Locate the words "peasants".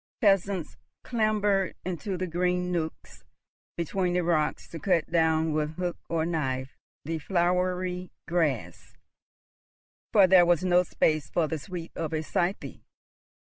0.19-0.77